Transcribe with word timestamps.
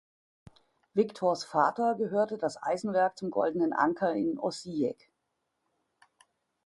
Victors 0.95 1.43
Vater 1.43 1.93
gehörte 1.93 2.39
das 2.39 2.57
Eisenwerk 2.63 3.19
„Zum 3.19 3.29
goldenen 3.29 3.71
Anker“ 3.71 4.15
in 4.15 4.39
Osijek. 4.39 5.11